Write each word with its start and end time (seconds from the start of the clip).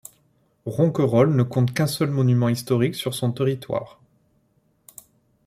Ronquerolles 0.65 1.29
ne 1.35 1.43
compte 1.43 1.75
qu'un 1.75 1.85
seul 1.85 2.09
monument 2.09 2.49
historique 2.49 2.95
sur 2.95 3.13
son 3.13 3.31
territoire. 3.31 3.99